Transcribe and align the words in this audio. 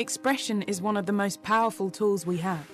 Expression 0.00 0.62
is 0.62 0.80
one 0.80 0.96
of 0.96 1.06
the 1.06 1.12
most 1.12 1.42
powerful 1.42 1.90
tools 1.90 2.24
we 2.24 2.36
have 2.36 2.64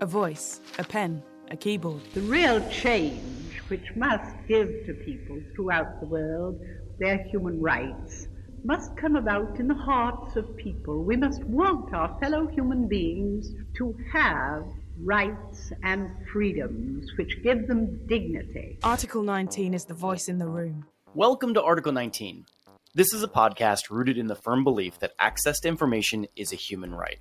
a 0.00 0.06
voice, 0.06 0.62
a 0.78 0.84
pen, 0.84 1.22
a 1.50 1.56
keyboard. 1.56 2.00
The 2.14 2.22
real 2.22 2.66
change 2.70 3.60
which 3.68 3.94
must 3.94 4.34
give 4.48 4.86
to 4.86 4.94
people 4.94 5.38
throughout 5.54 6.00
the 6.00 6.06
world 6.06 6.58
their 6.98 7.18
human 7.24 7.60
rights 7.60 8.26
must 8.64 8.96
come 8.96 9.16
about 9.16 9.60
in 9.60 9.68
the 9.68 9.74
hearts 9.74 10.36
of 10.36 10.56
people. 10.56 11.04
We 11.04 11.14
must 11.14 11.44
want 11.44 11.92
our 11.92 12.18
fellow 12.20 12.46
human 12.46 12.88
beings 12.88 13.50
to 13.74 13.94
have 14.10 14.64
rights 14.98 15.72
and 15.82 16.10
freedoms 16.32 17.12
which 17.18 17.42
give 17.42 17.66
them 17.68 18.00
dignity. 18.06 18.78
Article 18.82 19.22
19 19.22 19.74
is 19.74 19.84
the 19.84 19.92
voice 19.92 20.26
in 20.26 20.38
the 20.38 20.48
room. 20.48 20.86
Welcome 21.14 21.52
to 21.52 21.62
Article 21.62 21.92
19. 21.92 22.46
This 22.94 23.14
is 23.14 23.22
a 23.22 23.28
podcast 23.28 23.88
rooted 23.88 24.18
in 24.18 24.26
the 24.26 24.34
firm 24.34 24.64
belief 24.64 24.98
that 24.98 25.14
access 25.18 25.60
to 25.60 25.68
information 25.68 26.26
is 26.36 26.52
a 26.52 26.56
human 26.56 26.94
right. 26.94 27.20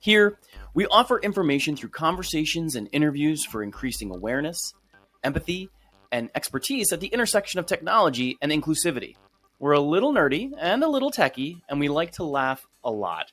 Here, 0.00 0.40
we 0.74 0.88
offer 0.88 1.20
information 1.20 1.76
through 1.76 1.90
conversations 1.90 2.74
and 2.74 2.88
interviews 2.90 3.44
for 3.44 3.62
increasing 3.62 4.12
awareness, 4.12 4.74
empathy, 5.22 5.70
and 6.10 6.30
expertise 6.34 6.92
at 6.92 6.98
the 6.98 7.06
intersection 7.06 7.60
of 7.60 7.66
technology 7.66 8.38
and 8.42 8.50
inclusivity. 8.50 9.14
We're 9.60 9.74
a 9.74 9.80
little 9.80 10.12
nerdy 10.12 10.50
and 10.58 10.82
a 10.82 10.88
little 10.88 11.12
techy, 11.12 11.62
and 11.68 11.78
we 11.78 11.88
like 11.88 12.10
to 12.14 12.24
laugh 12.24 12.66
a 12.82 12.90
lot. 12.90 13.30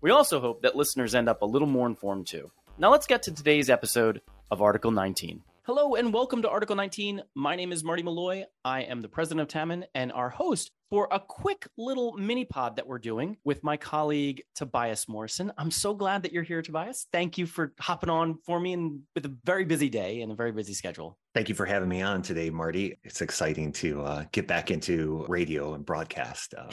We 0.00 0.12
also 0.12 0.40
hope 0.40 0.62
that 0.62 0.76
listeners 0.76 1.14
end 1.14 1.28
up 1.28 1.42
a 1.42 1.46
little 1.46 1.68
more 1.68 1.88
informed 1.88 2.26
too. 2.26 2.50
Now 2.78 2.90
let's 2.90 3.06
get 3.06 3.24
to 3.24 3.34
today's 3.34 3.68
episode 3.68 4.22
of 4.50 4.62
Article 4.62 4.92
19. 4.92 5.42
Hello 5.64 5.94
and 5.94 6.14
welcome 6.14 6.40
to 6.40 6.48
Article 6.48 6.74
19. 6.74 7.22
My 7.34 7.54
name 7.54 7.70
is 7.70 7.84
Marty 7.84 8.02
Malloy. 8.02 8.46
I 8.64 8.84
am 8.84 9.02
the 9.02 9.08
president 9.08 9.42
of 9.42 9.48
Tamman 9.48 9.84
and 9.94 10.10
our 10.10 10.30
host 10.30 10.70
for 10.92 11.08
a 11.10 11.18
quick 11.18 11.66
little 11.78 12.12
mini 12.18 12.44
pod 12.44 12.76
that 12.76 12.86
we're 12.86 12.98
doing 12.98 13.34
with 13.44 13.64
my 13.64 13.78
colleague 13.78 14.42
Tobias 14.54 15.08
Morrison. 15.08 15.50
I'm 15.56 15.70
so 15.70 15.94
glad 15.94 16.22
that 16.22 16.34
you're 16.34 16.42
here, 16.42 16.60
Tobias. 16.60 17.06
Thank 17.10 17.38
you 17.38 17.46
for 17.46 17.72
hopping 17.80 18.10
on 18.10 18.36
for 18.44 18.60
me 18.60 18.74
and 18.74 19.00
with 19.14 19.24
a 19.24 19.34
very 19.42 19.64
busy 19.64 19.88
day 19.88 20.20
and 20.20 20.30
a 20.30 20.34
very 20.34 20.52
busy 20.52 20.74
schedule. 20.74 21.16
Thank 21.32 21.48
you 21.48 21.54
for 21.54 21.64
having 21.64 21.88
me 21.88 22.02
on 22.02 22.20
today, 22.20 22.50
Marty. 22.50 22.98
It's 23.04 23.22
exciting 23.22 23.72
to 23.72 24.02
uh, 24.02 24.24
get 24.32 24.46
back 24.46 24.70
into 24.70 25.24
radio 25.28 25.72
and 25.72 25.82
broadcast. 25.82 26.52
Uh, 26.52 26.68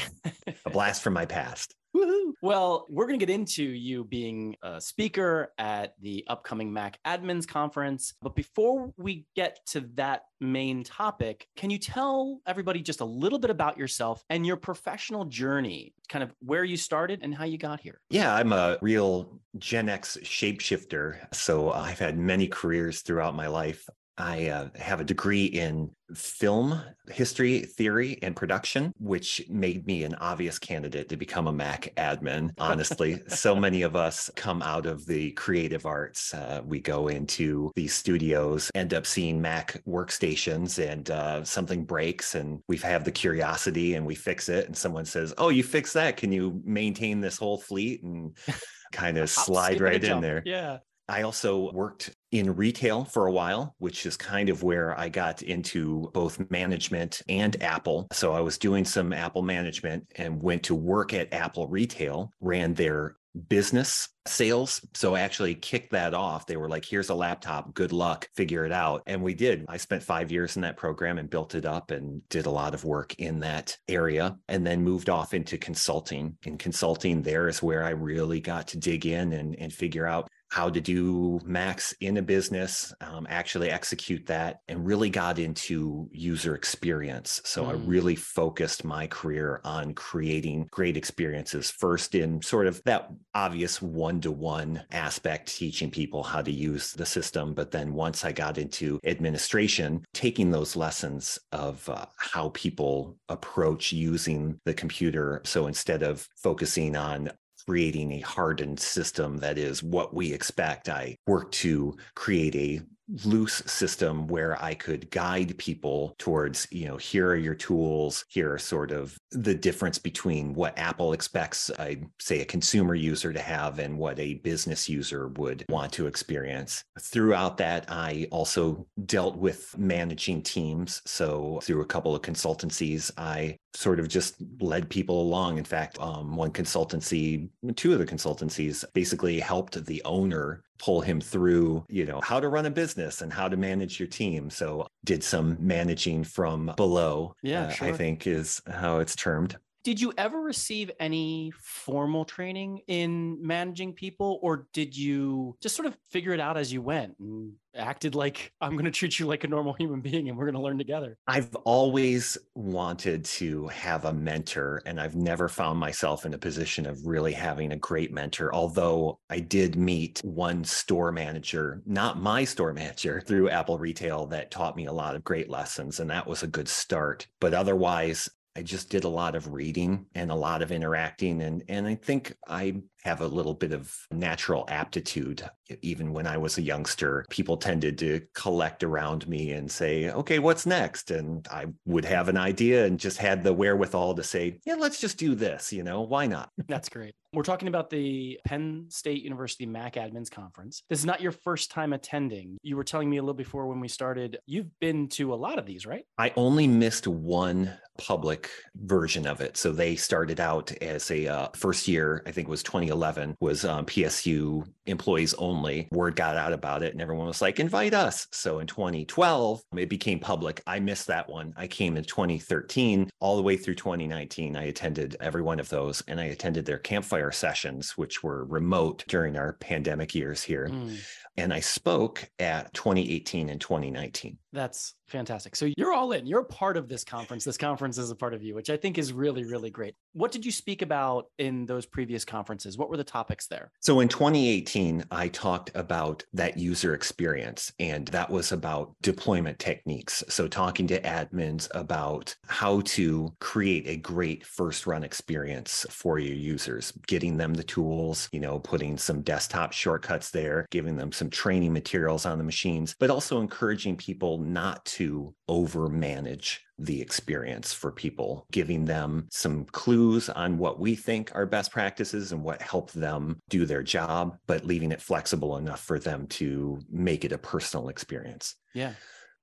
a 0.66 0.70
blast 0.70 1.02
from 1.02 1.14
my 1.14 1.26
past. 1.26 1.74
Woo-hoo. 1.94 2.36
Well, 2.42 2.86
we're 2.90 3.08
going 3.08 3.20
to 3.20 3.26
get 3.26 3.34
into 3.34 3.64
you 3.64 4.04
being 4.04 4.56
a 4.62 4.80
speaker 4.80 5.54
at 5.58 5.96
the 6.02 6.24
upcoming 6.28 6.72
Mac 6.72 7.00
Admins 7.06 7.48
Conference. 7.48 8.14
But 8.22 8.36
before 8.36 8.94
we 8.98 9.26
get 9.36 9.60
to 9.68 9.82
that 9.96 10.24
main 10.40 10.84
topic, 10.84 11.48
can 11.56 11.70
you 11.70 11.78
tell 11.78 12.40
everybody 12.46 12.82
just 12.82 13.02
a 13.02 13.06
little 13.06 13.40
bit 13.40 13.50
about 13.50 13.78
yourself 13.78 14.24
and 14.30 14.46
your 14.46 14.56
professional 14.56 15.26
journey, 15.26 15.94
kind 16.08 16.24
of 16.24 16.34
where 16.40 16.64
you 16.64 16.78
started 16.78 17.20
and 17.24 17.34
how 17.34 17.44
you 17.46 17.58
got 17.58 17.80
here? 17.80 18.00
Yeah, 18.10 18.34
I'm 18.34 18.54
a 18.54 18.78
real 18.82 19.40
Gen 19.58 19.90
X 19.90 20.18
shapeshifter. 20.24 21.34
So 21.34 21.72
I've 21.72 22.00
had 22.00 22.18
many 22.18 22.48
careers 22.48 23.02
throughout 23.02 23.36
my 23.36 23.48
life. 23.48 23.90
I 24.20 24.48
uh, 24.48 24.70
have 24.76 25.00
a 25.00 25.06
degree 25.06 25.46
in 25.46 25.90
film 26.14 26.82
history, 27.10 27.62
theory, 27.62 28.20
and 28.22 28.36
production, 28.36 28.94
which 29.00 29.42
made 29.50 29.88
me 29.88 30.04
an 30.04 30.16
obvious 30.16 30.60
candidate 30.60 31.08
to 31.10 31.18
become 31.18 31.48
a 31.48 31.52
Mac 31.52 31.94
admin. 31.96 32.52
Honestly, 32.58 33.22
so 33.28 33.56
many 33.56 33.84
of 33.84 33.96
us 33.96 34.30
come 34.36 34.62
out 34.62 34.86
of 34.86 35.06
the 35.06 35.32
creative 35.32 35.86
arts. 35.86 36.34
Uh, 36.34 36.62
we 36.66 36.80
go 36.80 37.08
into 37.08 37.72
these 37.76 37.94
studios, 37.94 38.70
end 38.76 38.94
up 38.94 39.06
seeing 39.06 39.42
Mac 39.42 39.82
workstations, 39.88 40.84
and 40.86 41.10
uh, 41.10 41.44
something 41.44 41.86
breaks, 41.86 42.36
and 42.36 42.62
we 42.68 42.78
have 42.78 43.06
the 43.06 43.12
curiosity 43.12 43.96
and 43.96 44.06
we 44.06 44.16
fix 44.16 44.50
it. 44.50 44.66
And 44.66 44.76
someone 44.76 45.06
says, 45.06 45.34
Oh, 45.38 45.50
you 45.50 45.64
fix 45.64 45.94
that. 45.94 46.18
Can 46.18 46.32
you 46.32 46.62
maintain 46.66 47.22
this 47.22 47.38
whole 47.38 47.58
fleet? 47.58 48.04
And 48.04 48.36
kind 48.92 49.18
of 49.18 49.30
slide 49.30 49.82
right 49.82 50.04
in 50.04 50.22
there. 50.22 50.42
Yeah. 50.46 50.80
I 51.08 51.24
also 51.24 51.72
worked 51.72 52.12
in 52.32 52.56
retail 52.56 53.06
for 53.06 53.28
a 53.28 53.32
while, 53.32 53.76
which 53.80 54.06
is 54.06 54.16
kind 54.16 54.50
of 54.50 54.64
where 54.64 54.98
I 55.00 55.10
got 55.10 55.42
into 55.42 56.10
both 56.14 56.50
management 56.52 57.22
and 57.28 57.62
Apple. 57.62 58.08
So 58.12 58.34
I 58.34 58.42
was 58.42 58.58
doing 58.58 58.86
some 58.86 59.14
Apple 59.14 59.42
management 59.42 60.12
and 60.16 60.42
went 60.42 60.64
to 60.64 60.76
work 60.76 61.14
at 61.14 61.34
Apple 61.34 61.68
retail, 61.68 62.32
ran 62.40 62.74
their 62.74 63.16
business 63.48 64.10
sales. 64.28 64.82
So 64.94 65.16
I 65.16 65.22
actually 65.22 65.56
kicked 65.56 65.92
that 65.92 66.14
off. 66.14 66.46
They 66.46 66.58
were 66.58 66.70
like, 66.70 66.84
here's 66.84 67.10
a 67.10 67.16
laptop, 67.16 67.74
good 67.74 67.92
luck, 67.92 68.28
figure 68.36 68.66
it 68.66 68.72
out. 68.72 69.04
And 69.06 69.22
we 69.22 69.34
did. 69.34 69.66
I 69.70 69.78
spent 69.78 70.04
five 70.04 70.32
years 70.32 70.56
in 70.56 70.62
that 70.64 70.78
program 70.78 71.18
and 71.18 71.30
built 71.30 71.56
it 71.56 71.66
up 71.66 71.92
and 71.92 72.28
did 72.30 72.46
a 72.46 72.52
lot 72.52 72.74
of 72.74 72.86
work 72.86 73.16
in 73.20 73.40
that 73.42 73.78
area 73.88 74.38
and 74.48 74.66
then 74.66 74.84
moved 74.84 75.10
off 75.10 75.34
into 75.34 75.58
consulting. 75.58 76.38
In 76.46 76.58
consulting, 76.58 77.22
there 77.22 77.48
is 77.48 77.64
where 77.64 77.84
I 77.84 77.92
really 77.92 78.40
got 78.40 78.68
to 78.70 78.78
dig 78.78 79.06
in 79.06 79.34
and, 79.34 79.56
and 79.60 79.72
figure 79.72 80.08
out 80.08 80.28
how 80.50 80.70
to 80.70 80.82
do 80.82 81.40
Macs 81.46 81.94
in 82.02 82.18
a 82.18 82.22
business, 82.22 82.94
um, 83.02 83.28
actually 83.30 83.70
execute 83.70 84.26
that, 84.26 84.62
and 84.68 84.86
really 84.86 85.10
got 85.10 85.40
into 85.40 86.10
user 86.12 86.56
experience. 86.56 87.42
So 87.46 87.64
mm. 87.64 87.70
I 87.70 87.74
really 87.74 88.16
focused 88.16 88.84
my 88.84 89.08
career 89.08 89.62
on 89.64 89.94
creating 89.94 90.68
great 90.72 90.98
experiences, 90.98 91.72
first 91.72 92.16
in 92.16 92.42
sort 92.42 92.68
of 92.68 92.82
that 92.86 93.12
obvious 93.36 93.82
one 93.82 94.22
to 94.22 94.32
one 94.32 94.84
aspect, 94.92 95.56
teaching 95.56 95.92
people 95.92 96.24
how 96.24 96.42
to 96.42 96.52
use 96.52 96.94
the 96.94 97.06
system. 97.06 97.54
But 97.54 97.72
then 97.72 97.94
once 97.94 98.26
I 98.26 98.32
got 98.32 98.58
into 98.58 99.00
administration, 99.06 100.04
taking 100.14 100.52
those 100.52 100.76
lessons 100.76 101.40
of 101.52 101.88
uh, 101.90 102.06
how 102.18 102.50
people 102.50 103.18
approach 103.30 103.94
using 103.94 104.60
the 104.66 104.74
computer. 104.74 105.42
So 105.46 105.68
instead 105.68 106.04
of 106.04 106.28
focusing 106.38 106.96
on 106.96 107.32
creating 107.70 108.14
a 108.14 108.20
hardened 108.22 108.80
system 108.80 109.38
that 109.38 109.60
is 109.60 109.84
what 109.84 110.12
we 110.12 110.34
expect. 110.34 110.90
I 110.90 111.16
work 111.28 111.52
to 111.52 111.96
create 112.16 112.56
a 112.56 112.82
loose 113.26 113.62
system 113.68 114.28
where 114.28 114.60
I 114.64 114.74
could 114.74 115.10
guide 115.12 115.56
people 115.60 116.16
towards, 116.18 116.68
you 116.72 116.88
know, 116.88 116.98
here 116.98 117.30
are 117.30 117.36
your 117.36 117.54
tools, 117.54 118.26
here 118.28 118.52
are 118.54 118.58
sort 118.58 118.92
of 118.92 119.16
the 119.32 119.54
difference 119.54 120.00
between 120.00 120.54
what 120.56 120.78
Apple 120.78 121.14
expects, 121.14 121.70
I 121.78 122.02
say, 122.20 122.42
a 122.42 122.46
consumer 122.46 122.96
user 122.96 123.32
to 123.32 123.40
have 123.40 123.78
and 123.78 124.00
what 124.00 124.20
a 124.20 124.36
business 124.36 124.90
user 124.90 125.28
would 125.30 125.64
want 125.70 125.92
to 125.94 126.08
experience. 126.08 126.84
Throughout 127.00 127.58
that, 127.58 127.86
I 127.88 128.28
also 128.32 128.88
dealt 129.06 129.38
with 129.38 129.78
managing 129.78 130.42
teams. 130.42 131.02
So 131.06 131.60
through 131.64 131.82
a 131.82 131.86
couple 131.86 132.16
of 132.16 132.24
consultancies, 132.24 133.12
I 133.18 133.58
sort 133.74 134.00
of 134.00 134.08
just 134.08 134.36
led 134.60 134.90
people 134.90 135.22
along. 135.22 135.58
In 135.58 135.64
fact, 135.64 136.00
um, 136.00 136.36
one 136.36 136.52
consultancy, 136.52 137.50
two 137.76 137.94
of 137.94 138.00
the 138.00 138.06
consultancies 138.06 138.84
basically 138.94 139.40
helped 139.40 139.86
the 139.86 140.02
owner 140.06 140.64
pull 140.80 141.02
him 141.02 141.22
through, 141.22 141.86
you 141.90 142.06
know, 142.06 142.20
how 142.22 142.40
to 142.40 142.50
run 142.50 142.66
a 142.66 142.72
business 142.72 143.22
and 143.22 143.32
how 143.32 143.48
to 143.48 143.58
manage 143.58 144.00
your 144.00 144.08
team. 144.08 144.50
So 144.50 144.88
did 145.06 145.24
some 145.24 145.58
managing 145.60 146.24
from 146.24 146.72
below, 146.76 147.36
yeah, 147.44 147.66
uh, 147.66 147.70
sure. 147.70 147.88
I 147.90 147.92
think 147.92 148.28
is 148.28 148.62
how 148.68 149.00
it's 149.00 149.16
termed. 149.16 149.58
Did 149.84 150.02
you 150.02 150.14
ever 150.18 150.42
receive 150.42 150.92
any 151.00 151.54
formal 151.58 152.26
training 152.26 152.82
in 152.88 153.38
managing 153.42 153.94
people, 153.94 154.40
or 154.42 154.68
did 154.74 154.96
you 154.96 155.56
just 155.62 155.76
sort 155.76 155.86
of 155.86 155.98
figure 156.10 156.34
it 156.34 156.40
out 156.40 156.58
as 156.58 156.74
you 156.74 156.82
went 156.82 157.16
and 157.20 157.54
acted 157.76 158.14
like 158.14 158.52
I'm 158.60 158.74
going 158.74 158.86
to 158.86 158.92
treat 158.92 159.20
you 159.20 159.26
like 159.28 159.44
a 159.44 159.48
normal 159.48 159.74
human 159.74 160.02
being 160.02 160.28
and 160.28 160.38
we're 160.38 160.46
going 160.46 160.56
to 160.56 160.62
learn 160.62 160.78
together? 160.78 161.18
I've 161.28 161.56
always 161.64 162.38
wanted 162.56 163.24
to 163.26 163.68
have 163.70 164.04
a 164.04 164.12
mentor, 164.12 164.82
and 164.86 165.00
I've 165.00 165.16
never 165.16 165.48
found 165.48 165.80
myself 165.80 166.26
in 166.26 166.34
a 166.34 166.38
position 166.38 166.86
of 166.86 167.06
really 167.06 167.32
having 167.32 167.72
a 167.72 167.78
great 167.78 168.12
mentor. 168.12 168.54
Although 168.54 169.20
I 169.30 169.40
did 169.40 169.78
meet 169.78 170.20
one 170.26 170.66
store 170.66 171.14
manager, 171.14 171.82
not 171.86 172.22
my 172.22 172.44
store 172.44 172.74
manager, 172.80 173.22
through 173.26 173.50
Apple 173.50 173.78
Retail 173.78 174.26
that 174.28 174.52
taught 174.52 174.76
me 174.76 174.88
a 174.88 174.94
lot 174.94 175.16
of 175.16 175.24
great 175.24 175.50
lessons, 175.50 176.02
and 176.02 176.10
that 176.10 176.28
was 176.28 176.44
a 176.44 176.48
good 176.48 176.68
start. 176.68 177.28
But 177.40 177.54
otherwise, 177.54 178.30
I 178.60 178.62
just 178.62 178.90
did 178.90 179.06
a 179.06 179.10
lot 179.10 179.36
of 179.36 179.54
reading 179.54 180.06
and 180.16 180.30
a 180.30 180.36
lot 180.36 180.62
of 180.62 180.74
interacting. 180.74 181.42
And, 181.44 181.64
and 181.70 181.88
I 181.88 181.96
think 181.96 182.36
I 182.46 182.82
have 183.04 183.22
a 183.22 183.28
little 183.28 183.54
bit 183.54 183.72
of 183.72 183.96
natural 184.12 184.66
aptitude. 184.68 185.44
Even 185.82 186.14
when 186.14 186.28
I 186.28 186.38
was 186.38 186.58
a 186.58 186.62
youngster, 186.62 187.26
people 187.30 187.58
tended 187.58 187.98
to 188.00 188.22
collect 188.34 188.84
around 188.84 189.28
me 189.28 189.52
and 189.52 189.72
say, 189.72 190.10
okay, 190.10 190.40
what's 190.40 190.66
next? 190.66 191.12
And 191.12 191.48
I 191.50 191.68
would 191.86 192.06
have 192.06 192.30
an 192.30 192.38
idea 192.38 192.86
and 192.86 193.00
just 193.00 193.18
had 193.18 193.44
the 193.44 193.54
wherewithal 193.54 194.16
to 194.16 194.24
say, 194.24 194.60
yeah, 194.66 194.76
let's 194.76 195.00
just 195.00 195.18
do 195.18 195.36
this. 195.36 195.72
You 195.72 195.84
know, 195.84 196.02
why 196.02 196.28
not? 196.28 196.50
That's 196.68 196.90
great. 196.90 197.16
We're 197.32 197.44
talking 197.44 197.68
about 197.68 197.92
the 197.92 198.40
Penn 198.44 198.88
State 198.90 199.22
University 199.22 199.68
Mac 199.68 199.94
Admins 199.94 200.32
Conference. 200.32 200.82
This 200.90 200.98
is 200.98 201.06
not 201.06 201.22
your 201.22 201.32
first 201.32 201.70
time 201.70 201.94
attending. 201.94 202.58
You 202.64 202.76
were 202.76 202.84
telling 202.84 203.08
me 203.08 203.18
a 203.18 203.22
little 203.22 203.36
before 203.36 203.68
when 203.68 203.80
we 203.80 203.88
started, 203.88 204.40
you've 204.48 204.80
been 204.80 205.08
to 205.10 205.32
a 205.32 205.36
lot 205.36 205.60
of 205.60 205.68
these, 205.68 205.86
right? 205.86 206.06
I 206.18 206.34
only 206.36 206.68
missed 206.68 207.06
one 207.06 207.72
public 208.00 208.50
version 208.76 209.28
of 209.28 209.42
it. 209.42 209.58
So 209.58 209.72
they 209.72 209.96
started 209.96 210.40
out 210.40 210.72
as 210.82 211.12
a 211.12 211.28
uh, 211.28 211.48
first 211.56 211.88
year, 211.88 212.24
I 212.26 212.32
think 212.32 212.48
it 212.48 212.52
was 212.52 212.64
20 212.64 212.89
2011 212.90 213.38
was 213.40 213.66
um, 213.66 213.86
PSU 213.86 214.66
employees 214.86 215.34
only. 215.36 215.88
Word 215.92 216.16
got 216.16 216.36
out 216.36 216.54
about 216.54 216.82
it 216.82 216.94
and 216.94 217.02
everyone 217.02 217.28
was 217.28 217.42
like, 217.42 217.60
invite 217.60 217.94
us. 217.94 218.28
So 218.32 218.60
in 218.60 218.68
2012, 218.68 219.62
it 219.78 219.90
became 219.90 220.20
public. 220.20 220.62
I 220.66 220.80
missed 220.80 221.08
that 221.08 221.30
one. 221.30 221.54
I 221.56 221.68
came 221.68 221.98
in 221.98 222.04
2013 222.04 223.10
all 223.20 223.36
the 223.36 223.44
way 223.44 223.58
through 223.58 223.76
2019. 223.76 224.58
I 224.58 224.64
attended 224.64 225.16
every 225.20 225.44
one 225.44 225.60
of 225.60 225.70
those 225.70 226.02
and 226.08 226.20
I 226.20 226.26
attended 226.26 226.66
their 226.66 226.80
campfire 226.80 227.32
sessions, 227.32 227.92
which 227.96 228.24
were 228.24 228.46
remote 228.46 229.04
during 229.08 229.38
our 229.38 229.54
pandemic 229.54 230.16
years 230.16 230.42
here. 230.42 230.68
Mm. 230.68 230.98
And 231.38 231.54
I 231.54 231.60
spoke 231.60 232.30
at 232.40 232.74
2018 232.74 233.50
and 233.50 233.62
2019. 233.62 234.38
That's 234.52 234.96
fantastic. 235.08 235.56
So 235.56 235.70
you're 235.78 235.94
all 235.94 236.12
in. 236.12 236.26
You're 236.26 236.44
part 236.44 236.78
of 236.78 236.88
this 236.88 237.04
conference. 237.04 237.44
This 237.44 237.58
conference 237.58 237.98
is 237.98 238.10
a 238.10 238.16
part 238.16 238.34
of 238.34 238.42
you, 238.42 238.56
which 238.56 238.70
I 238.70 238.78
think 238.78 238.98
is 238.98 239.14
really, 239.14 239.44
really 239.44 239.70
great. 239.70 239.96
What 240.14 240.32
did 240.32 240.46
you 240.46 240.52
speak 240.52 240.82
about 240.82 241.26
in 241.38 241.66
those 241.66 241.86
previous 241.86 242.26
conferences? 242.26 242.78
What 242.78 242.90
were 242.90 242.98
the 242.98 243.04
topics 243.04 243.48
there? 243.48 243.72
So 243.80 244.00
in 244.00 244.08
2018, 244.08 245.06
I 245.12 245.28
talked 245.28 245.72
about 245.76 246.24
that 246.34 246.58
user 246.58 246.94
experience, 246.94 247.72
and 247.80 248.08
that 248.08 248.30
was 248.30 248.52
about 248.52 248.96
deployment 249.02 249.60
techniques. 249.60 250.24
So 250.30 250.48
talking 250.48 250.88
to 250.88 251.02
admins 251.02 251.68
about 251.76 252.36
how 252.48 252.82
to 252.82 253.34
create 253.40 253.88
a 253.88 253.98
great 253.98 254.46
first 254.46 254.88
run 254.88 255.04
experience 255.04 255.86
for 255.90 256.18
your 256.18 256.36
users, 256.36 256.92
getting 257.08 257.38
them 257.38 257.54
the 257.54 257.64
tools, 257.64 258.30
you 258.32 258.40
know, 258.40 258.60
putting 258.60 258.98
some 258.98 259.22
desktop 259.22 259.74
shortcuts 259.74 260.32
there, 260.32 260.66
giving 260.72 260.96
them 260.96 261.12
some 261.12 261.30
training 261.30 261.74
materials 261.74 262.26
on 262.26 262.38
the 262.38 262.44
machines, 262.44 262.96
but 263.00 263.10
also 263.10 263.42
encouraging 263.42 263.96
people 263.96 264.39
not 264.40 264.84
to 264.86 265.34
over 265.48 265.88
manage 265.88 266.62
the 266.78 267.02
experience 267.02 267.74
for 267.74 267.92
people, 267.92 268.46
giving 268.52 268.86
them 268.86 269.28
some 269.32 269.66
clues 269.66 270.30
on 270.30 270.58
what 270.58 270.80
we 270.80 270.96
think 270.96 271.32
are 271.36 271.46
best 271.46 271.72
practices 271.72 272.32
and 272.32 272.44
what 272.44 272.62
help 272.62 272.92
them 272.92 273.42
do 273.50 273.66
their 273.66 273.84
job, 273.84 274.38
but 274.48 274.66
leaving 274.66 274.92
it 274.92 275.02
flexible 275.02 275.58
enough 275.58 275.82
for 275.82 276.00
them 276.00 276.26
to 276.28 276.80
make 276.90 277.26
it 277.26 277.32
a 277.32 277.38
personal 277.38 277.90
experience. 277.90 278.56
Yeah. 278.74 278.94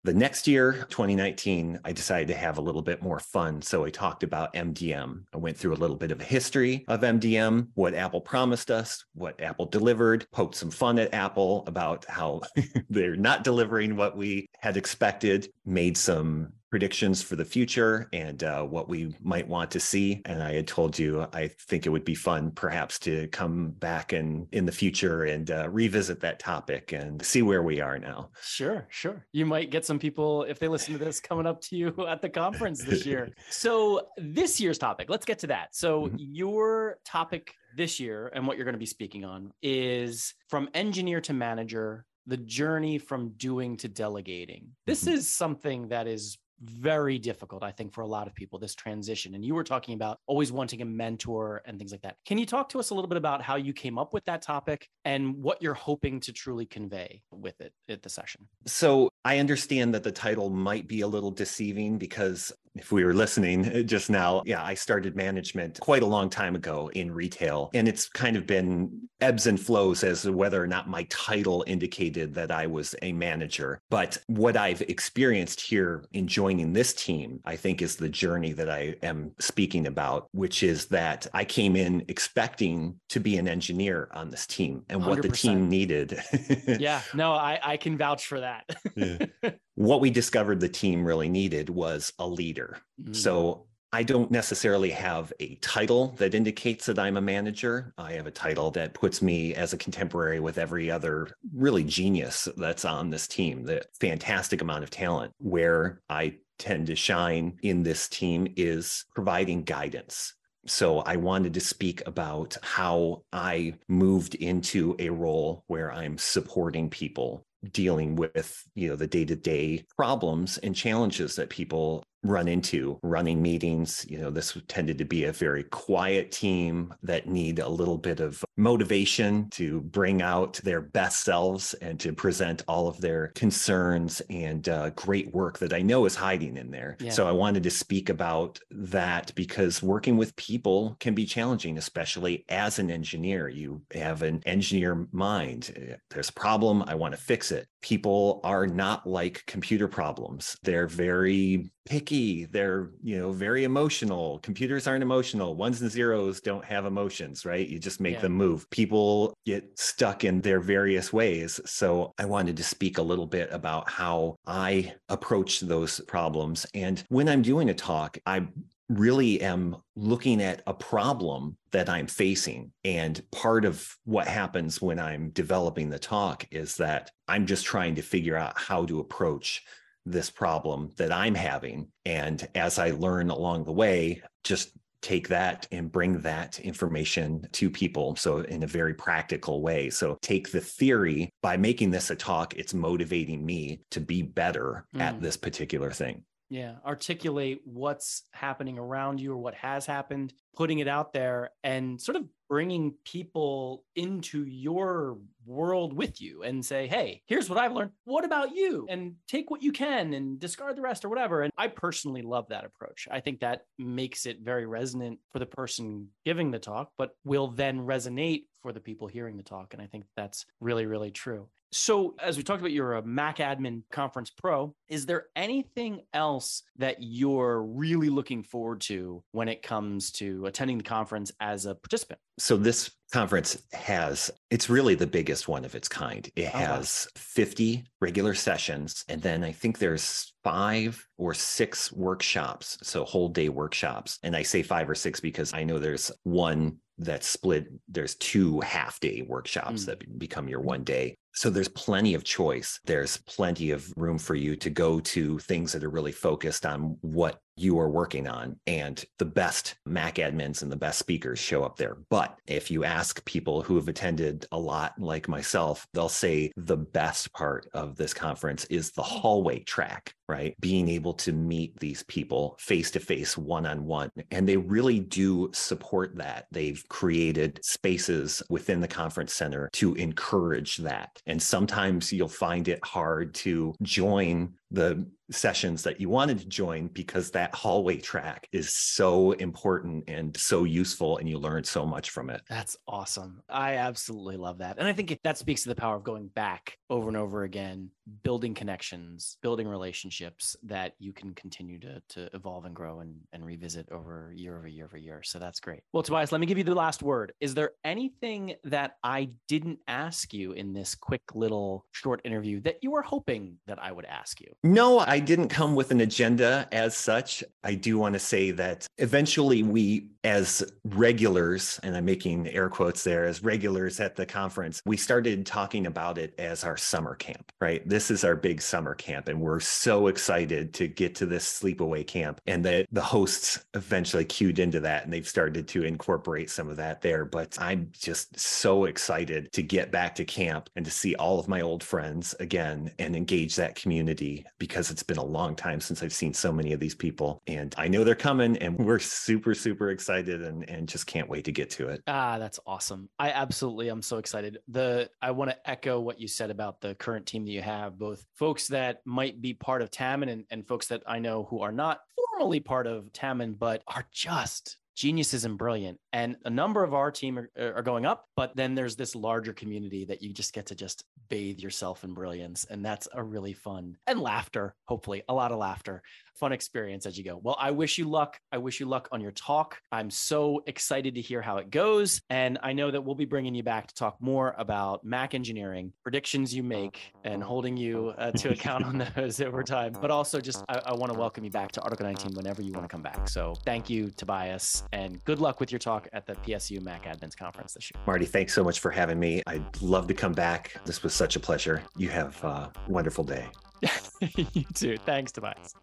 The 0.06 0.14
next 0.14 0.46
year, 0.46 0.86
2019, 0.88 1.80
I 1.84 1.90
decided 1.90 2.28
to 2.28 2.34
have 2.34 2.58
a 2.58 2.60
little 2.60 2.80
bit 2.80 3.02
more 3.02 3.18
fun. 3.18 3.60
So 3.60 3.84
I 3.84 3.90
talked 3.90 4.22
about 4.22 4.54
MDM. 4.54 5.24
I 5.34 5.36
went 5.36 5.56
through 5.56 5.74
a 5.74 5.82
little 5.82 5.96
bit 5.96 6.12
of 6.12 6.20
a 6.20 6.24
history 6.24 6.84
of 6.86 7.00
MDM, 7.00 7.70
what 7.74 7.92
Apple 7.92 8.20
promised 8.20 8.70
us, 8.70 9.04
what 9.14 9.40
Apple 9.42 9.66
delivered, 9.66 10.24
poked 10.30 10.54
some 10.54 10.70
fun 10.70 11.00
at 11.00 11.12
Apple 11.12 11.64
about 11.66 12.04
how 12.08 12.42
they're 12.88 13.16
not 13.16 13.42
delivering 13.42 13.96
what 13.96 14.16
we 14.16 14.48
had 14.60 14.76
expected, 14.76 15.48
made 15.64 15.96
some 15.96 16.52
predictions 16.70 17.22
for 17.22 17.36
the 17.36 17.44
future 17.44 18.08
and 18.12 18.42
uh, 18.42 18.62
what 18.62 18.88
we 18.88 19.14
might 19.20 19.46
want 19.46 19.70
to 19.70 19.80
see. 19.80 20.22
And 20.24 20.42
I 20.42 20.54
had 20.54 20.66
told 20.66 20.98
you 20.98 21.26
I 21.32 21.48
think 21.68 21.86
it 21.86 21.90
would 21.90 22.04
be 22.04 22.14
fun 22.14 22.50
perhaps 22.50 22.98
to 23.00 23.28
come 23.28 23.70
back 23.70 24.12
and 24.12 24.46
in 24.52 24.66
the 24.66 24.72
future 24.72 25.24
and 25.24 25.50
uh, 25.50 25.68
revisit 25.70 26.20
that 26.20 26.38
topic 26.38 26.92
and 26.92 27.24
see 27.24 27.42
where 27.42 27.62
we 27.62 27.80
are 27.80 27.98
now. 27.98 28.30
Sure, 28.42 28.86
sure. 28.90 29.26
You 29.32 29.46
might 29.46 29.70
get 29.70 29.84
some 29.84 29.98
people 29.98 30.44
if 30.44 30.58
they 30.58 30.68
listen 30.68 30.98
to 30.98 31.04
this 31.04 31.20
coming 31.20 31.46
up 31.46 31.60
to 31.62 31.76
you 31.76 31.94
at 32.08 32.22
the 32.22 32.28
conference 32.28 32.82
this 32.82 33.06
year. 33.06 33.30
so 33.50 34.08
this 34.16 34.60
year's 34.60 34.78
topic, 34.78 35.08
let's 35.08 35.24
get 35.24 35.38
to 35.40 35.46
that. 35.48 35.74
So 35.74 36.06
mm-hmm. 36.06 36.16
your 36.18 36.98
topic 37.04 37.54
this 37.76 38.00
year 38.00 38.30
and 38.34 38.46
what 38.46 38.56
you're 38.56 38.64
going 38.64 38.74
to 38.74 38.78
be 38.78 38.86
speaking 38.86 39.24
on 39.24 39.52
is 39.62 40.34
from 40.48 40.68
engineer 40.74 41.20
to 41.22 41.32
manager 41.32 42.04
the 42.26 42.36
journey 42.36 42.98
from 42.98 43.30
doing 43.36 43.76
to 43.76 43.88
delegating. 43.88 44.68
This 44.86 45.04
mm-hmm. 45.04 45.14
is 45.14 45.30
something 45.30 45.88
that 45.88 46.08
is 46.08 46.38
very 46.62 47.18
difficult, 47.18 47.62
I 47.62 47.70
think, 47.70 47.92
for 47.92 48.00
a 48.00 48.06
lot 48.06 48.26
of 48.26 48.34
people, 48.34 48.58
this 48.58 48.74
transition. 48.74 49.34
And 49.34 49.44
you 49.44 49.54
were 49.54 49.64
talking 49.64 49.94
about 49.94 50.18
always 50.26 50.52
wanting 50.52 50.82
a 50.82 50.84
mentor 50.84 51.62
and 51.66 51.78
things 51.78 51.92
like 51.92 52.02
that. 52.02 52.16
Can 52.24 52.38
you 52.38 52.46
talk 52.46 52.68
to 52.70 52.78
us 52.78 52.90
a 52.90 52.94
little 52.94 53.08
bit 53.08 53.18
about 53.18 53.42
how 53.42 53.56
you 53.56 53.72
came 53.72 53.98
up 53.98 54.12
with 54.12 54.24
that 54.26 54.42
topic 54.42 54.88
and 55.04 55.36
what 55.42 55.62
you're 55.62 55.74
hoping 55.74 56.20
to 56.20 56.32
truly 56.32 56.66
convey 56.66 57.22
with 57.30 57.60
it 57.60 57.72
at 57.88 58.02
the 58.02 58.08
session? 58.08 58.48
So 58.66 59.10
I 59.24 59.38
understand 59.38 59.94
that 59.94 60.02
the 60.02 60.12
title 60.12 60.50
might 60.50 60.88
be 60.88 61.00
a 61.00 61.06
little 61.06 61.30
deceiving 61.30 61.98
because 61.98 62.52
if 62.74 62.92
we 62.92 63.04
were 63.04 63.14
listening 63.14 63.86
just 63.86 64.10
now, 64.10 64.42
yeah, 64.44 64.62
I 64.62 64.74
started 64.74 65.16
management 65.16 65.80
quite 65.80 66.02
a 66.02 66.06
long 66.06 66.30
time 66.30 66.54
ago 66.54 66.90
in 66.94 67.12
retail. 67.12 67.70
And 67.74 67.88
it's 67.88 68.08
kind 68.08 68.36
of 68.36 68.46
been 68.46 69.08
ebbs 69.20 69.46
and 69.46 69.60
flows 69.60 70.04
as 70.04 70.22
to 70.22 70.32
whether 70.32 70.62
or 70.62 70.66
not 70.66 70.88
my 70.88 71.04
title 71.04 71.64
indicated 71.66 72.34
that 72.34 72.50
I 72.50 72.66
was 72.66 72.94
a 73.02 73.12
manager. 73.12 73.80
But 73.90 74.18
what 74.26 74.56
I've 74.56 74.82
experienced 74.82 75.60
here 75.60 76.04
in 76.12 76.26
joining 76.26 76.72
this 76.72 76.94
team, 76.94 77.40
I 77.44 77.56
think 77.56 77.82
is 77.82 77.96
the 77.96 78.08
journey 78.08 78.52
that 78.52 78.70
I 78.70 78.96
am 79.02 79.32
speaking 79.38 79.86
about, 79.86 80.28
which 80.32 80.62
is 80.62 80.86
that 80.86 81.26
I 81.32 81.44
came 81.44 81.76
in 81.76 82.04
expecting 82.08 83.00
to 83.10 83.20
be 83.20 83.36
an 83.36 83.48
engineer 83.48 84.08
on 84.12 84.30
this 84.30 84.46
team 84.46 84.84
and 84.88 85.00
100%. 85.00 85.06
what 85.06 85.22
the 85.22 85.28
team 85.28 85.68
needed. 85.68 86.20
yeah, 86.78 87.00
no, 87.14 87.32
I, 87.32 87.58
I 87.62 87.76
can 87.76 87.96
vouch 87.96 88.26
for 88.26 88.40
that. 88.40 88.64
yeah 88.94 89.26
what 89.76 90.00
we 90.00 90.10
discovered 90.10 90.58
the 90.58 90.68
team 90.68 91.04
really 91.04 91.28
needed 91.28 91.70
was 91.70 92.12
a 92.18 92.26
leader. 92.26 92.78
Mm-hmm. 93.00 93.12
So 93.12 93.66
I 93.92 94.02
don't 94.02 94.30
necessarily 94.30 94.90
have 94.90 95.32
a 95.40 95.54
title 95.56 96.08
that 96.18 96.34
indicates 96.34 96.86
that 96.86 96.98
I'm 96.98 97.16
a 97.16 97.20
manager. 97.22 97.94
I 97.96 98.12
have 98.12 98.26
a 98.26 98.32
title 98.32 98.70
that 98.72 98.94
puts 98.94 99.22
me 99.22 99.54
as 99.54 99.72
a 99.72 99.78
contemporary 99.78 100.40
with 100.40 100.58
every 100.58 100.90
other 100.90 101.28
really 101.54 101.84
genius 101.84 102.48
that's 102.56 102.84
on 102.84 103.10
this 103.10 103.26
team, 103.26 103.64
the 103.64 103.82
fantastic 104.00 104.60
amount 104.60 104.84
of 104.84 104.90
talent. 104.90 105.32
Where 105.38 106.02
I 106.10 106.38
tend 106.58 106.88
to 106.88 106.96
shine 106.96 107.58
in 107.62 107.82
this 107.82 108.08
team 108.08 108.52
is 108.56 109.04
providing 109.14 109.62
guidance. 109.62 110.34
So 110.66 111.00
I 111.00 111.16
wanted 111.16 111.54
to 111.54 111.60
speak 111.60 112.02
about 112.06 112.56
how 112.62 113.22
I 113.32 113.74
moved 113.88 114.34
into 114.34 114.96
a 114.98 115.10
role 115.10 115.62
where 115.68 115.92
I'm 115.92 116.18
supporting 116.18 116.90
people 116.90 117.46
dealing 117.72 118.16
with 118.16 118.62
you 118.74 118.88
know 118.88 118.96
the 118.96 119.06
day-to-day 119.06 119.84
problems 119.96 120.58
and 120.58 120.74
challenges 120.74 121.36
that 121.36 121.50
people 121.50 122.04
run 122.28 122.48
into 122.48 122.98
running 123.02 123.40
meetings. 123.42 124.04
You 124.08 124.18
know, 124.18 124.30
this 124.30 124.56
tended 124.68 124.98
to 124.98 125.04
be 125.04 125.24
a 125.24 125.32
very 125.32 125.64
quiet 125.64 126.32
team 126.32 126.94
that 127.02 127.28
need 127.28 127.58
a 127.58 127.68
little 127.68 127.98
bit 127.98 128.20
of 128.20 128.44
motivation 128.56 129.48
to 129.50 129.80
bring 129.82 130.22
out 130.22 130.54
their 130.64 130.80
best 130.80 131.24
selves 131.24 131.74
and 131.74 132.00
to 132.00 132.12
present 132.12 132.62
all 132.68 132.88
of 132.88 133.00
their 133.00 133.28
concerns 133.28 134.22
and 134.30 134.68
uh, 134.68 134.90
great 134.90 135.32
work 135.32 135.58
that 135.58 135.72
I 135.72 135.82
know 135.82 136.06
is 136.06 136.14
hiding 136.14 136.56
in 136.56 136.70
there. 136.70 136.96
Yeah. 137.00 137.10
So 137.10 137.28
I 137.28 137.32
wanted 137.32 137.62
to 137.64 137.70
speak 137.70 138.08
about 138.08 138.58
that 138.70 139.34
because 139.34 139.82
working 139.82 140.16
with 140.16 140.36
people 140.36 140.96
can 141.00 141.14
be 141.14 141.26
challenging, 141.26 141.78
especially 141.78 142.44
as 142.48 142.78
an 142.78 142.90
engineer. 142.90 143.48
You 143.48 143.82
have 143.92 144.22
an 144.22 144.42
engineer 144.46 145.06
mind. 145.12 145.98
There's 146.10 146.30
a 146.30 146.32
problem, 146.32 146.82
I 146.86 146.94
want 146.94 147.14
to 147.14 147.20
fix 147.20 147.52
it. 147.52 147.68
People 147.82 148.40
are 148.42 148.66
not 148.66 149.06
like 149.06 149.44
computer 149.46 149.88
problems. 149.88 150.56
They're 150.62 150.88
very 150.88 151.70
picky 151.86 152.15
they're 152.50 152.90
you 153.02 153.18
know 153.18 153.32
very 153.32 153.64
emotional. 153.64 154.38
Computers 154.40 154.86
aren't 154.86 155.02
emotional. 155.02 155.54
Ones 155.54 155.80
and 155.82 155.90
zeros 155.90 156.40
don't 156.40 156.64
have 156.64 156.86
emotions 156.86 157.44
right? 157.44 157.68
You 157.68 157.78
just 157.78 158.00
make 158.00 158.14
yeah. 158.14 158.20
them 158.22 158.32
move. 158.32 158.68
People 158.70 159.34
get 159.44 159.78
stuck 159.78 160.24
in 160.24 160.40
their 160.40 160.60
various 160.60 161.12
ways. 161.12 161.60
So 161.64 162.14
i 162.18 162.24
wanted 162.24 162.56
to 162.56 162.64
speak 162.64 162.98
a 162.98 163.02
little 163.02 163.26
bit 163.26 163.48
about 163.52 163.88
how 163.88 164.36
i 164.46 164.94
approach 165.08 165.60
those 165.60 166.00
problems. 166.00 166.66
And 166.74 167.02
when 167.08 167.28
i'm 167.28 167.42
doing 167.42 167.70
a 167.70 167.74
talk 167.74 168.18
i 168.26 168.46
really 168.88 169.40
am 169.40 169.76
looking 169.96 170.40
at 170.40 170.62
a 170.66 170.74
problem 170.74 171.56
that 171.72 171.88
I'm 171.88 172.06
facing. 172.06 172.72
And 172.84 173.20
part 173.32 173.64
of 173.64 173.96
what 174.04 174.28
happens 174.28 174.80
when 174.80 175.00
I'm 175.00 175.30
developing 175.30 175.90
the 175.90 175.98
talk 175.98 176.46
is 176.52 176.76
that 176.76 177.10
I'm 177.26 177.46
just 177.46 177.64
trying 177.64 177.96
to 177.96 178.02
figure 178.02 178.36
out 178.36 178.56
how 178.56 178.84
to 178.86 179.00
approach 179.00 179.64
this 180.06 180.30
problem 180.30 180.92
that 180.96 181.12
I'm 181.12 181.34
having. 181.34 181.88
And 182.04 182.46
as 182.54 182.78
I 182.78 182.92
learn 182.92 183.30
along 183.30 183.64
the 183.64 183.72
way, 183.72 184.22
just 184.44 184.70
take 185.02 185.28
that 185.28 185.68
and 185.70 185.92
bring 185.92 186.20
that 186.20 186.58
information 186.60 187.46
to 187.52 187.70
people. 187.70 188.16
So, 188.16 188.38
in 188.38 188.62
a 188.62 188.66
very 188.66 188.94
practical 188.94 189.60
way. 189.60 189.90
So, 189.90 190.18
take 190.22 190.50
the 190.50 190.60
theory 190.60 191.30
by 191.42 191.56
making 191.56 191.90
this 191.90 192.10
a 192.10 192.16
talk, 192.16 192.54
it's 192.54 192.74
motivating 192.74 193.44
me 193.44 193.80
to 193.90 194.00
be 194.00 194.22
better 194.22 194.86
mm. 194.94 195.00
at 195.00 195.20
this 195.20 195.36
particular 195.36 195.90
thing. 195.90 196.24
Yeah. 196.48 196.74
Articulate 196.84 197.60
what's 197.64 198.22
happening 198.32 198.78
around 198.78 199.20
you 199.20 199.32
or 199.32 199.36
what 199.36 199.54
has 199.54 199.84
happened, 199.84 200.32
putting 200.54 200.78
it 200.78 200.88
out 200.88 201.12
there 201.12 201.50
and 201.64 202.00
sort 202.00 202.16
of 202.16 202.24
bringing 202.48 202.94
people 203.04 203.84
into 203.94 204.44
your 204.44 205.18
world 205.44 205.92
with 205.92 206.20
you 206.20 206.42
and 206.42 206.64
say, 206.64 206.86
hey, 206.86 207.22
here's 207.26 207.48
what 207.48 207.58
I've 207.58 207.72
learned. 207.72 207.92
What 208.04 208.24
about 208.24 208.54
you? 208.54 208.86
And 208.88 209.14
take 209.28 209.50
what 209.50 209.62
you 209.62 209.72
can 209.72 210.12
and 210.14 210.38
discard 210.38 210.76
the 210.76 210.82
rest 210.82 211.04
or 211.04 211.08
whatever. 211.08 211.42
And 211.42 211.52
I 211.56 211.68
personally 211.68 212.22
love 212.22 212.48
that 212.48 212.64
approach. 212.64 213.08
I 213.10 213.20
think 213.20 213.40
that 213.40 213.66
makes 213.78 214.26
it 214.26 214.40
very 214.40 214.66
resonant 214.66 215.20
for 215.32 215.38
the 215.38 215.46
person 215.46 216.08
giving 216.24 216.50
the 216.50 216.58
talk, 216.58 216.90
but 216.98 217.10
will 217.24 217.48
then 217.48 217.80
resonate 217.80 218.44
for 218.60 218.72
the 218.72 218.80
people 218.80 219.06
hearing 219.06 219.36
the 219.36 219.42
talk. 219.42 219.72
And 219.72 219.82
I 219.82 219.86
think 219.86 220.04
that's 220.16 220.46
really, 220.60 220.86
really 220.86 221.10
true. 221.10 221.48
So, 221.78 222.14
as 222.18 222.38
we 222.38 222.42
talked 222.42 222.60
about, 222.60 222.72
you're 222.72 222.94
a 222.94 223.02
Mac 223.02 223.36
Admin 223.36 223.82
Conference 223.92 224.30
Pro. 224.30 224.74
Is 224.88 225.04
there 225.04 225.26
anything 225.36 226.00
else 226.14 226.62
that 226.78 226.96
you're 227.02 227.62
really 227.62 228.08
looking 228.08 228.42
forward 228.42 228.80
to 228.82 229.22
when 229.32 229.46
it 229.48 229.62
comes 229.62 230.10
to 230.12 230.46
attending 230.46 230.78
the 230.78 230.84
conference 230.84 231.32
as 231.38 231.66
a 231.66 231.74
participant? 231.74 232.18
So, 232.38 232.56
this 232.56 232.90
conference 233.12 233.62
has, 233.74 234.30
it's 234.50 234.70
really 234.70 234.94
the 234.94 235.06
biggest 235.06 235.48
one 235.48 235.66
of 235.66 235.74
its 235.74 235.86
kind. 235.86 236.30
It 236.34 236.48
Oh, 236.54 236.58
wow. 236.58 236.76
has 236.76 237.08
50 237.14 237.84
regular 238.00 238.32
sessions, 238.32 239.04
and 239.10 239.20
then 239.20 239.44
I 239.44 239.52
think 239.52 239.78
there's 239.78 240.32
five 240.42 241.06
or 241.18 241.34
six 241.34 241.92
workshops. 241.92 242.78
So, 242.84 243.04
whole 243.04 243.28
day 243.28 243.50
workshops. 243.50 244.18
And 244.22 244.34
I 244.34 244.42
say 244.44 244.62
five 244.62 244.88
or 244.88 244.94
six 244.94 245.20
because 245.20 245.52
I 245.52 245.62
know 245.62 245.78
there's 245.78 246.10
one 246.22 246.78
that's 246.98 247.26
split, 247.28 247.66
there's 247.88 248.14
two 248.14 248.60
half 248.60 248.98
day 249.00 249.20
workshops 249.28 249.82
Mm. 249.82 249.86
that 249.86 250.18
become 250.18 250.48
your 250.48 250.60
one 250.62 250.82
day. 250.82 251.18
So 251.36 251.50
there's 251.50 251.68
plenty 251.68 252.14
of 252.14 252.24
choice. 252.24 252.80
There's 252.86 253.18
plenty 253.18 253.70
of 253.70 253.92
room 253.94 254.18
for 254.18 254.34
you 254.34 254.56
to 254.56 254.70
go 254.70 255.00
to 255.00 255.38
things 255.38 255.72
that 255.72 255.84
are 255.84 255.90
really 255.90 256.12
focused 256.12 256.64
on 256.64 256.96
what 257.02 257.40
you 257.56 257.78
are 257.78 257.88
working 257.88 258.28
on. 258.28 258.56
And 258.66 259.02
the 259.18 259.24
best 259.24 259.76
Mac 259.86 260.16
admins 260.16 260.62
and 260.62 260.70
the 260.70 260.76
best 260.76 260.98
speakers 260.98 261.38
show 261.38 261.64
up 261.64 261.76
there. 261.76 261.96
But 262.10 262.38
if 262.46 262.70
you 262.70 262.84
ask 262.84 263.24
people 263.24 263.62
who 263.62 263.76
have 263.76 263.88
attended 263.88 264.46
a 264.52 264.58
lot, 264.58 264.94
like 264.98 265.28
myself, 265.28 265.86
they'll 265.92 266.08
say 266.08 266.52
the 266.56 266.76
best 266.76 267.32
part 267.32 267.66
of 267.72 267.96
this 267.96 268.14
conference 268.14 268.64
is 268.66 268.92
the 268.92 269.02
hallway 269.02 269.60
track, 269.60 270.14
right? 270.28 270.54
Being 270.60 270.88
able 270.88 271.14
to 271.14 271.32
meet 271.32 271.78
these 271.78 272.02
people 272.04 272.56
face 272.58 272.90
to 272.92 273.00
face, 273.00 273.36
one 273.38 273.66
on 273.66 273.84
one. 273.86 274.10
And 274.30 274.48
they 274.48 274.56
really 274.56 275.00
do 275.00 275.50
support 275.52 276.16
that. 276.16 276.46
They've 276.52 276.82
created 276.88 277.60
spaces 277.62 278.42
within 278.50 278.80
the 278.80 278.88
conference 278.88 279.32
center 279.32 279.70
to 279.74 279.94
encourage 279.94 280.76
that. 280.78 281.10
And 281.26 281.42
sometimes 281.42 282.12
you'll 282.12 282.28
find 282.28 282.68
it 282.68 282.84
hard 282.84 283.34
to 283.36 283.74
join 283.82 284.54
the 284.70 285.06
sessions 285.30 285.82
that 285.82 286.00
you 286.00 286.08
wanted 286.08 286.38
to 286.38 286.46
join 286.46 286.88
because 286.88 287.30
that 287.30 287.54
hallway 287.54 287.98
track 287.98 288.48
is 288.52 288.74
so 288.74 289.32
important 289.32 290.04
and 290.08 290.36
so 290.36 290.64
useful 290.64 291.18
and 291.18 291.28
you 291.28 291.38
learn 291.38 291.64
so 291.64 291.86
much 291.86 292.10
from 292.10 292.30
it. 292.30 292.42
That's 292.48 292.76
awesome. 292.86 293.42
I 293.48 293.74
absolutely 293.74 294.36
love 294.36 294.58
that. 294.58 294.78
And 294.78 294.86
I 294.86 294.92
think 294.92 295.18
that 295.22 295.38
speaks 295.38 295.62
to 295.62 295.68
the 295.68 295.74
power 295.74 295.96
of 295.96 296.04
going 296.04 296.28
back 296.28 296.78
over 296.90 297.08
and 297.08 297.16
over 297.16 297.42
again, 297.44 297.90
building 298.22 298.54
connections, 298.54 299.36
building 299.42 299.66
relationships 299.66 300.56
that 300.62 300.92
you 300.98 301.12
can 301.12 301.34
continue 301.34 301.78
to, 301.80 302.02
to 302.08 302.28
evolve 302.34 302.64
and 302.64 302.74
grow 302.74 303.00
and, 303.00 303.14
and 303.32 303.44
revisit 303.44 303.88
over 303.90 304.32
year 304.34 304.56
over 304.56 304.68
year 304.68 304.84
over 304.84 304.96
year. 304.96 305.22
So 305.22 305.38
that's 305.38 305.60
great. 305.60 305.80
Well, 305.92 306.02
Tobias, 306.02 306.32
let 306.32 306.40
me 306.40 306.46
give 306.46 306.58
you 306.58 306.64
the 306.64 306.74
last 306.74 307.02
word. 307.02 307.32
Is 307.40 307.54
there 307.54 307.72
anything 307.84 308.54
that 308.64 308.96
I 309.02 309.30
didn't 309.48 309.78
ask 309.88 310.32
you 310.32 310.52
in 310.52 310.72
this 310.72 310.94
quick 310.94 311.22
little 311.34 311.86
short 311.92 312.20
interview 312.24 312.60
that 312.60 312.76
you 312.82 312.90
were 312.90 313.02
hoping 313.02 313.56
that 313.66 313.82
I 313.82 313.92
would 313.92 314.04
ask 314.04 314.40
you? 314.40 314.48
No, 314.62 315.00
I 315.00 315.18
didn't 315.18 315.48
come 315.48 315.74
with 315.74 315.90
an 315.90 316.00
agenda 316.00 316.68
as 316.72 316.96
such. 316.96 317.42
I 317.64 317.74
do 317.74 317.98
want 317.98 318.12
to 318.14 318.18
say 318.18 318.50
that 318.52 318.86
eventually 318.98 319.62
we, 319.62 320.10
as 320.24 320.62
regulars, 320.84 321.80
and 321.82 321.96
I'm 321.96 322.04
making 322.04 322.48
air 322.48 322.68
quotes 322.68 323.04
there, 323.04 323.26
as 323.26 323.42
regulars 323.42 324.00
at 324.00 324.16
the 324.16 324.26
conference, 324.26 324.80
we 324.86 324.96
started 324.96 325.46
talking 325.46 325.86
about 325.86 326.18
it 326.18 326.34
as 326.38 326.64
our 326.64 326.76
summer 326.76 327.14
camp, 327.14 327.50
right? 327.60 327.82
This 327.96 328.10
is 328.10 328.24
our 328.24 328.36
big 328.36 328.60
summer 328.60 328.94
camp, 328.94 329.26
and 329.26 329.40
we're 329.40 329.58
so 329.58 330.08
excited 330.08 330.74
to 330.74 330.86
get 330.86 331.14
to 331.14 331.24
this 331.24 331.46
sleepaway 331.46 332.06
camp. 332.06 332.42
And 332.46 332.62
that 332.66 332.88
the 332.92 333.00
hosts 333.00 333.64
eventually 333.72 334.26
cued 334.26 334.58
into 334.58 334.80
that 334.80 335.04
and 335.04 335.12
they've 335.12 335.26
started 335.26 335.66
to 335.68 335.82
incorporate 335.82 336.50
some 336.50 336.68
of 336.68 336.76
that 336.76 337.00
there. 337.00 337.24
But 337.24 337.56
I'm 337.58 337.90
just 337.98 338.38
so 338.38 338.84
excited 338.84 339.50
to 339.52 339.62
get 339.62 339.90
back 339.90 340.14
to 340.16 340.26
camp 340.26 340.68
and 340.76 340.84
to 340.84 340.90
see 340.90 341.14
all 341.14 341.40
of 341.40 341.48
my 341.48 341.62
old 341.62 341.82
friends 341.82 342.34
again 342.38 342.92
and 342.98 343.16
engage 343.16 343.56
that 343.56 343.76
community 343.76 344.44
because 344.58 344.90
it's 344.90 345.02
been 345.02 345.16
a 345.16 345.24
long 345.24 345.56
time 345.56 345.80
since 345.80 346.02
I've 346.02 346.12
seen 346.12 346.34
so 346.34 346.52
many 346.52 346.74
of 346.74 346.80
these 346.80 346.94
people. 346.94 347.40
And 347.46 347.74
I 347.78 347.88
know 347.88 348.04
they're 348.04 348.14
coming 348.14 348.58
and 348.58 348.78
we're 348.78 348.98
super, 348.98 349.54
super 349.54 349.88
excited 349.88 350.42
and, 350.42 350.68
and 350.68 350.86
just 350.86 351.06
can't 351.06 351.30
wait 351.30 351.46
to 351.46 351.52
get 351.52 351.70
to 351.70 351.88
it. 351.88 352.02
Ah, 352.06 352.36
that's 352.38 352.60
awesome. 352.66 353.08
I 353.18 353.30
absolutely 353.30 353.88
am 353.88 354.02
so 354.02 354.18
excited. 354.18 354.58
The 354.68 355.08
I 355.22 355.30
want 355.30 355.50
to 355.50 355.70
echo 355.70 355.98
what 355.98 356.20
you 356.20 356.28
said 356.28 356.50
about 356.50 356.82
the 356.82 356.94
current 356.94 357.24
team 357.24 357.46
that 357.46 357.52
you 357.52 357.62
have, 357.62 357.85
both 357.90 358.24
folks 358.34 358.68
that 358.68 358.98
might 359.04 359.40
be 359.40 359.54
part 359.54 359.82
of 359.82 359.90
Tamman 359.90 360.30
and, 360.30 360.44
and 360.50 360.66
folks 360.66 360.88
that 360.88 361.02
I 361.06 361.18
know 361.18 361.44
who 361.44 361.60
are 361.60 361.72
not 361.72 362.00
formally 362.30 362.60
part 362.60 362.86
of 362.86 363.12
Tamman, 363.12 363.58
but 363.58 363.82
are 363.86 364.06
just 364.12 364.76
geniuses 364.96 365.44
and 365.44 365.58
brilliant. 365.58 365.98
And 366.12 366.36
a 366.44 366.50
number 366.50 366.82
of 366.82 366.94
our 366.94 367.10
team 367.10 367.38
are, 367.38 367.50
are 367.58 367.82
going 367.82 368.06
up, 368.06 368.24
but 368.34 368.56
then 368.56 368.74
there's 368.74 368.96
this 368.96 369.14
larger 369.14 369.52
community 369.52 370.06
that 370.06 370.22
you 370.22 370.32
just 370.32 370.54
get 370.54 370.66
to 370.66 370.74
just 370.74 371.04
bathe 371.28 371.58
yourself 371.58 372.02
in 372.02 372.14
brilliance. 372.14 372.66
And 372.68 372.84
that's 372.84 373.06
a 373.12 373.22
really 373.22 373.52
fun 373.52 373.96
and 374.06 374.20
laughter, 374.20 374.74
hopefully, 374.86 375.22
a 375.28 375.34
lot 375.34 375.52
of 375.52 375.58
laughter, 375.58 376.02
fun 376.38 376.52
experience 376.52 377.06
as 377.06 377.16
you 377.16 377.24
go. 377.24 377.40
Well, 377.42 377.56
I 377.58 377.70
wish 377.70 377.98
you 377.98 378.08
luck. 378.08 378.38
I 378.52 378.58
wish 378.58 378.80
you 378.80 378.86
luck 378.86 379.08
on 379.12 379.20
your 379.20 379.32
talk. 379.32 379.80
I'm 379.92 380.10
so 380.10 380.62
excited 380.66 381.14
to 381.14 381.20
hear 381.20 381.42
how 381.42 381.58
it 381.58 381.70
goes. 381.70 382.20
And 382.30 382.58
I 382.62 382.72
know 382.72 382.90
that 382.90 383.02
we'll 383.02 383.14
be 383.14 383.24
bringing 383.24 383.54
you 383.54 383.62
back 383.62 383.86
to 383.88 383.94
talk 383.94 384.16
more 384.20 384.54
about 384.58 385.04
Mac 385.04 385.34
engineering, 385.34 385.92
predictions 386.02 386.54
you 386.54 386.62
make, 386.62 387.12
and 387.24 387.42
holding 387.42 387.76
you 387.76 388.14
uh, 388.18 388.30
to 388.36 388.50
account 388.50 388.84
on 388.84 389.06
those 389.16 389.40
over 389.40 389.62
time. 389.62 389.94
But 390.00 390.10
also, 390.10 390.40
just 390.40 390.64
I, 390.68 390.80
I 390.86 390.94
want 390.94 391.12
to 391.12 391.18
welcome 391.18 391.44
you 391.44 391.50
back 391.50 391.72
to 391.72 391.80
Article 391.82 392.06
19 392.06 392.34
whenever 392.34 392.62
you 392.62 392.72
want 392.72 392.84
to 392.84 392.88
come 392.88 393.02
back. 393.02 393.28
So 393.28 393.54
thank 393.64 393.88
you, 393.90 394.10
Tobias, 394.10 394.84
and 394.92 395.22
good 395.24 395.40
luck 395.40 395.60
with 395.60 395.72
your 395.72 395.78
talk 395.78 396.08
at 396.12 396.26
the 396.26 396.34
PSU 396.34 396.80
Mac 396.82 397.04
Admins 397.04 397.36
Conference 397.36 397.74
this 397.74 397.90
year. 397.90 398.00
Marty, 398.06 398.26
thanks 398.26 398.54
so 398.54 398.62
much 398.62 398.80
for 398.80 398.90
having 398.90 399.18
me. 399.18 399.42
I'd 399.46 399.80
love 399.80 400.06
to 400.08 400.14
come 400.14 400.32
back. 400.32 400.74
This 400.84 401.02
was 401.02 401.14
such 401.14 401.36
a 401.36 401.40
pleasure. 401.40 401.82
You 401.96 402.08
have 402.10 402.42
a 402.44 402.72
wonderful 402.88 403.24
day. 403.24 403.46
you 404.36 404.64
too. 404.74 404.96
Thanks, 404.98 405.32
Tobias. 405.32 405.74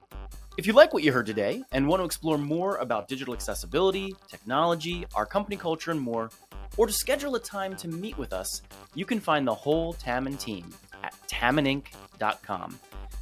If 0.56 0.68
you 0.68 0.74
like 0.74 0.94
what 0.94 1.04
you 1.04 1.12
heard 1.12 1.26
today 1.26 1.64
and 1.72 1.88
want 1.88 2.02
to 2.02 2.06
explore 2.06 2.38
more 2.38 2.78
about 2.78 3.08
digital 3.08 3.34
accessibility, 3.34 4.16
technology, 4.28 5.06
our 5.16 5.26
company 5.26 5.58
culture, 5.58 5.90
and 5.90 6.00
more, 6.00 6.30
or 6.78 6.86
to 6.86 6.94
schedule 6.94 7.36
a 7.36 7.40
time 7.40 7.76
to 7.78 7.88
meet 7.88 8.18
with 8.18 8.34
us, 8.34 8.62
you 8.94 9.06
can 9.06 9.20
find 9.20 9.48
the 9.48 9.54
whole 9.54 9.96
Tamman 9.96 10.40
team 10.40 10.72
at 11.04 11.16
tammaninc.com. 11.28 12.80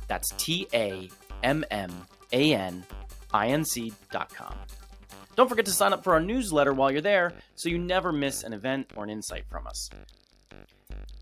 That's 0.08 0.32
T 0.38 0.68
A 0.74 1.10
M 1.44 1.64
M 1.72 1.92
A 2.34 2.54
N 2.54 2.84
I 3.34 3.48
N 3.48 3.64
C.com. 3.64 4.54
Don't 5.36 5.48
forget 5.48 5.66
to 5.66 5.72
sign 5.72 5.94
up 5.94 6.04
for 6.04 6.14
our 6.14 6.20
newsletter 6.20 6.74
while 6.74 6.92
you're 6.92 7.00
there 7.00 7.34
so 7.56 7.70
you 7.70 7.78
never 7.78 8.12
miss 8.12 8.44
an 8.44 8.52
event 8.52 8.92
or 8.96 9.06
an 9.06 9.10
insight 9.10 9.46
from 9.50 9.68
us. 9.68 9.90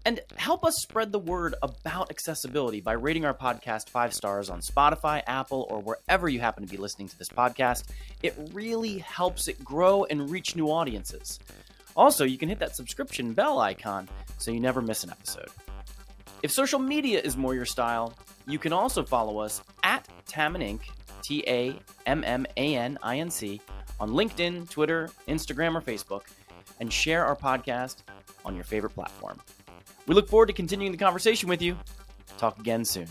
And 0.09 0.21
help 0.37 0.65
us 0.65 0.73
spread 0.77 1.11
the 1.11 1.19
word 1.19 1.53
about 1.61 2.09
accessibility 2.09 2.81
by 2.81 2.93
rating 2.93 3.25
our 3.25 3.33
podcast 3.35 3.89
five 3.89 4.11
stars 4.11 4.49
on 4.49 4.59
Spotify, 4.59 5.21
Apple, 5.27 5.67
or 5.69 5.81
wherever 5.81 6.27
you 6.27 6.39
happen 6.39 6.65
to 6.65 6.67
be 6.67 6.77
listening 6.77 7.07
to 7.09 7.19
this 7.19 7.29
podcast. 7.29 7.83
It 8.23 8.35
really 8.51 8.97
helps 8.97 9.47
it 9.47 9.63
grow 9.63 10.05
and 10.05 10.31
reach 10.31 10.55
new 10.55 10.65
audiences. 10.71 11.37
Also, 11.95 12.25
you 12.25 12.39
can 12.39 12.49
hit 12.49 12.57
that 12.57 12.75
subscription 12.75 13.33
bell 13.33 13.59
icon 13.59 14.09
so 14.39 14.49
you 14.49 14.59
never 14.59 14.81
miss 14.81 15.03
an 15.03 15.11
episode. 15.11 15.49
If 16.41 16.49
social 16.49 16.79
media 16.79 17.21
is 17.21 17.37
more 17.37 17.53
your 17.53 17.65
style, 17.65 18.15
you 18.47 18.57
can 18.57 18.73
also 18.73 19.03
follow 19.03 19.37
us 19.37 19.61
at 19.83 20.07
Tamman 20.27 20.63
Inc., 20.67 20.79
T 21.21 21.43
A 21.45 21.79
M 22.07 22.23
M 22.23 22.47
A 22.57 22.75
N 22.75 22.97
I 23.03 23.19
N 23.19 23.29
C, 23.29 23.61
on 23.99 24.09
LinkedIn, 24.09 24.71
Twitter, 24.71 25.11
Instagram, 25.27 25.75
or 25.75 25.81
Facebook, 25.81 26.23
and 26.79 26.91
share 26.91 27.25
our 27.25 27.35
podcast 27.35 27.97
on 28.43 28.55
your 28.55 28.63
favorite 28.63 28.95
platform. 28.95 29.39
We 30.09 30.15
look 30.15 30.27
forward 30.27 30.47
to 30.47 30.53
continuing 30.53 30.91
the 30.91 30.97
conversation 30.97 31.47
with 31.47 31.61
you. 31.61 31.77
Talk 32.39 32.57
again 32.57 32.83
soon. 32.83 33.07